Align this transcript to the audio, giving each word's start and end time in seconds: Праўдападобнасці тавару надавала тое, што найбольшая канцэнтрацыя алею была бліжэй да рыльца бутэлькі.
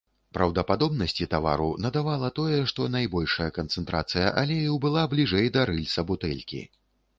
Праўдападобнасці 0.35 1.27
тавару 1.33 1.67
надавала 1.87 2.31
тое, 2.39 2.57
што 2.73 2.87
найбольшая 2.97 3.49
канцэнтрацыя 3.59 4.33
алею 4.45 4.81
была 4.89 5.07
бліжэй 5.15 5.55
да 5.59 5.69
рыльца 5.75 6.09
бутэлькі. 6.13 6.67